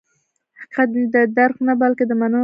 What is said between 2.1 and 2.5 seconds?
منلو ثمره ده.